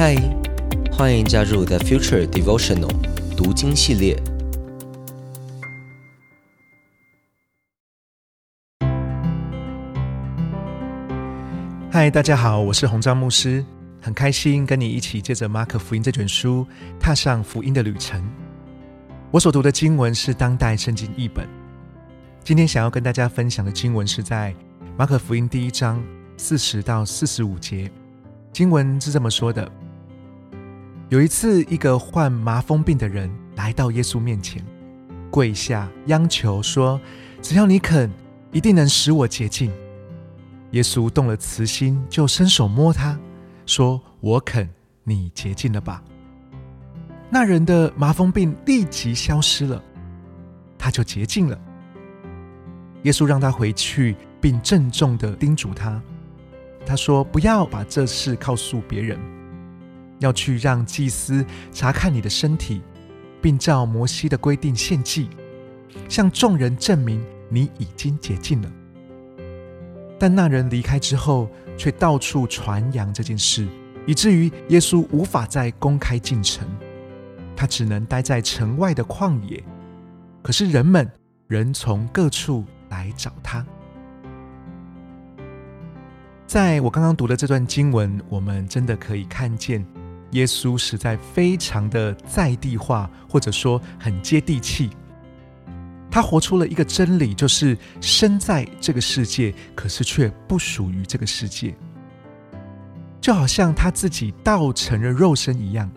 [0.00, 0.14] 嗨，
[0.92, 2.88] 欢迎加入 The Future Devotional
[3.36, 4.16] 读经系列。
[11.90, 13.64] 嗨，大家好，我是洪章牧师，
[14.00, 16.64] 很开心跟你一起借着马可福音这卷书，
[17.00, 18.24] 踏上福音的旅程。
[19.32, 21.44] 我所读的经文是当代圣经译本。
[22.44, 24.54] 今天想要跟大家分享的经文是在
[24.96, 26.00] 马可福音第一章
[26.36, 27.90] 四十到四十五节。
[28.52, 29.70] 经文是这么说的：
[31.10, 34.62] 有一次，一个患麻风病的人来到耶稣面前，
[35.30, 37.00] 跪下央求说
[37.40, 38.10] ：“只要你肯，
[38.52, 39.72] 一定能使我洁净。”
[40.72, 43.18] 耶稣动了慈心，就伸手摸他，
[43.64, 44.68] 说：“我肯，
[45.02, 46.02] 你洁净了吧。”
[47.30, 49.82] 那人的麻风病立即消失了，
[50.76, 51.58] 他就洁净了。
[53.04, 56.02] 耶稣让他回去，并郑重的叮嘱他
[56.84, 59.18] ：“他说，不要把这事告诉别人，
[60.18, 62.82] 要去让祭司查看你的身体，
[63.40, 65.28] 并照摩西的规定献祭，
[66.08, 68.72] 向众人证明你已经洁净了。”
[70.18, 73.68] 但那人离开之后，却到处传扬这件事，
[74.04, 76.66] 以至于耶稣无法再公开进城，
[77.54, 79.62] 他只能待在城外的旷野。
[80.42, 81.08] 可是人们
[81.46, 83.64] 仍从各处来找他。
[86.46, 89.86] 在我刚刚读的这段经文，我们真的可以看见，
[90.32, 94.90] 耶稣实在非常的在地化，或者说很接地气。
[96.10, 101.74] 他活出了一个真理，就是生在这个世界，可是却不属于这个世界。
[103.20, 105.90] 就好像他自己道成了肉身一样，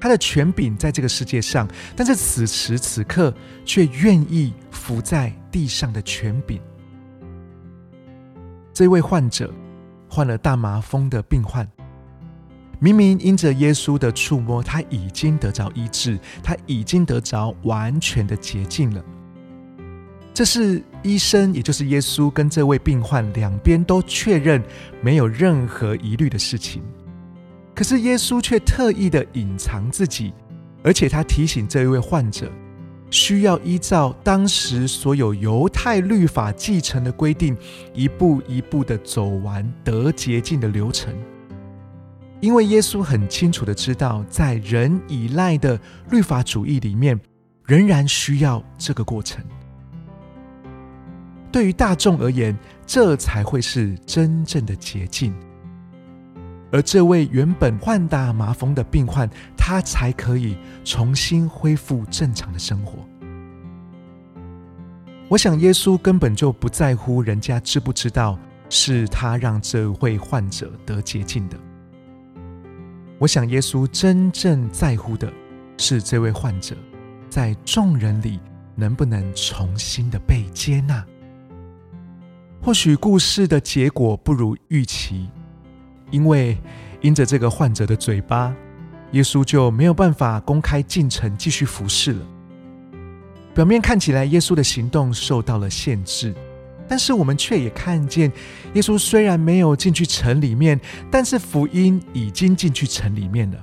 [0.00, 6.60] 他的权柄在这个世界上，但是此时此刻却愿意伏在地上的权柄。
[8.72, 9.52] 这位患者
[10.08, 11.68] 患了大麻风的病患，
[12.84, 19.02] 明明因着耶稣的触摸，他已经得着医治，他已经得着完全的洁净了。
[20.34, 24.62] 这是医生，也就是耶稣，跟这位病患两边都确认
[25.00, 26.82] 没有任何疑虑的事情。
[27.74, 30.34] 可是耶稣却特意的隐藏自己，
[30.82, 32.52] 而且他提醒这一位患者，
[33.10, 37.56] 需要依照当时所有犹太律法继承的规定，
[37.94, 41.14] 一步一步的走完得洁净的流程。
[42.44, 47.18] 因为耶稣很清楚的知道，在人依赖的律法主义里面，
[47.64, 49.42] 仍然需要这个过程。
[51.50, 55.34] 对于大众而言，这才会是真正的捷径。
[56.70, 59.26] 而这位原本患大麻风的病患，
[59.56, 62.98] 他才可以重新恢复正常的生活。
[65.30, 68.38] 我想，耶稣根本就不在乎人家知不知道
[68.68, 71.56] 是他让这位患者得捷径的。
[73.18, 75.32] 我想，耶稣真正在乎的
[75.78, 76.74] 是这位患者
[77.30, 78.40] 在众人里
[78.74, 81.04] 能不能重新的被接纳。
[82.60, 85.28] 或许故事的结果不如预期，
[86.10, 86.58] 因为
[87.02, 88.54] 因着这个患者的嘴巴，
[89.12, 92.26] 耶稣就没有办法公开进城继续服侍了。
[93.54, 96.34] 表面看起来，耶稣的行动受到了限制，
[96.88, 98.30] 但是我们却也看见，
[98.74, 100.80] 耶稣虽然没有进去城里面，
[101.10, 103.58] 但是福音已经进去城里面了。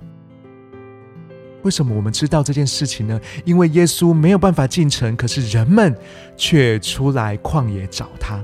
[1.63, 3.21] 为什么我们知道这件事情呢？
[3.45, 5.95] 因为耶稣没有办法进城，可是人们
[6.35, 8.43] 却出来旷野找他。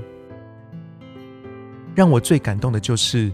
[1.96, 3.32] 让我最感动的就是，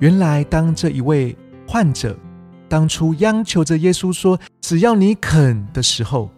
[0.00, 2.18] 原来当这一位患者
[2.68, 6.28] 当初央求着耶稣说“只要你肯”的时候，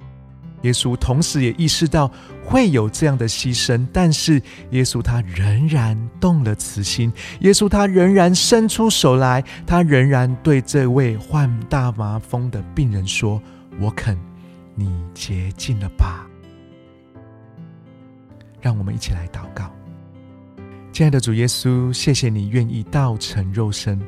[0.63, 2.11] 耶稣同时也意识到
[2.45, 13.43] 会有这样的牺牲，但是耶稣他仍然动了慈心，耶稣他仍然伸出手来，他仍然对这位患大麻风的病人说
[13.81, 14.19] ：“我肯，
[14.75, 16.27] 你洁净了吧。”
[18.61, 19.71] 让我们一起来祷告。
[20.93, 23.99] 亲爱的主耶稣，谢谢你愿意道成肉身，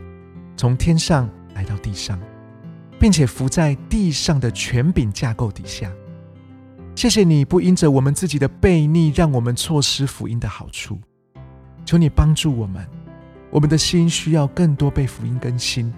[0.57, 2.21] 从天上来到地上，
[3.01, 5.91] 并且伏在地上的权柄架构底下。
[7.03, 11.01] 谢谢你不因着我们自己的悖逆，让我们错失福音的好处。
[11.85, 12.87] 求你帮助我们，
[13.51, 15.93] 我们的心需要更多被福音更新，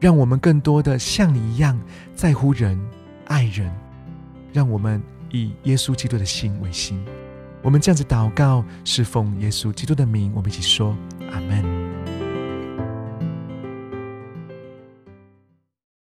[0.00, 1.78] 让我们更多的像你一样
[2.14, 2.80] 在乎人、
[3.26, 3.70] 爱人，
[4.54, 5.02] 让我们
[5.32, 6.98] 以耶稣基督的心为心。
[7.62, 10.96] 我们这样子祷告，是奉耶稣基督的名，我们一起说：
[11.30, 11.75] 阿门。